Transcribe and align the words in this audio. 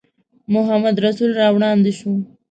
محمدرسول 0.53 1.31
را 1.39 1.47
وړاندې 1.55 1.91
شو. 1.99 2.11